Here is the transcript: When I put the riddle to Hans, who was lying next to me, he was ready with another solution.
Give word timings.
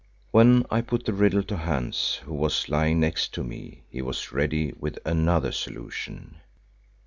When 0.31 0.65
I 0.71 0.81
put 0.81 1.05
the 1.05 1.13
riddle 1.13 1.43
to 1.43 1.57
Hans, 1.57 2.15
who 2.25 2.33
was 2.33 2.67
lying 2.69 2.99
next 2.99 3.35
to 3.35 3.43
me, 3.43 3.83
he 3.91 4.01
was 4.01 4.31
ready 4.31 4.73
with 4.79 4.97
another 5.05 5.51
solution. 5.51 6.37